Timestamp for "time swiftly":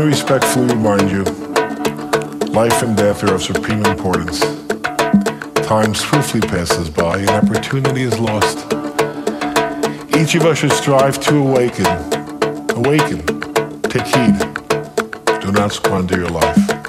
5.66-6.40